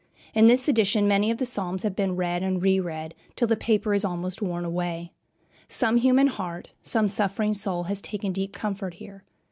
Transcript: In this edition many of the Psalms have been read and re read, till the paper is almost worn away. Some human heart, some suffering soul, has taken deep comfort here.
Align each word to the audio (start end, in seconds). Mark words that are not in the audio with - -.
In 0.33 0.47
this 0.47 0.67
edition 0.67 1.07
many 1.07 1.29
of 1.29 1.37
the 1.37 1.45
Psalms 1.45 1.83
have 1.83 1.95
been 1.95 2.15
read 2.15 2.41
and 2.41 2.59
re 2.59 2.79
read, 2.79 3.13
till 3.35 3.47
the 3.47 3.55
paper 3.55 3.93
is 3.93 4.03
almost 4.03 4.41
worn 4.41 4.65
away. 4.65 5.11
Some 5.67 5.97
human 5.97 6.25
heart, 6.25 6.71
some 6.81 7.07
suffering 7.07 7.53
soul, 7.53 7.83
has 7.83 8.01
taken 8.01 8.31
deep 8.31 8.51
comfort 8.51 8.95
here. 8.95 9.23